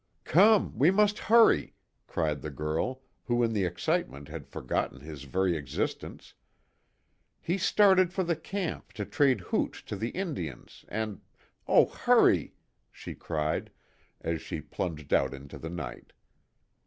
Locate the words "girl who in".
2.49-3.53